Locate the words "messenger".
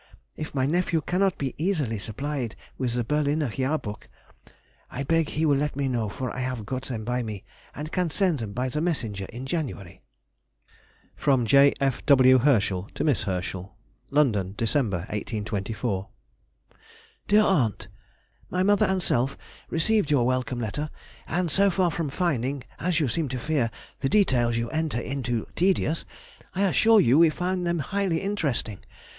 8.81-9.25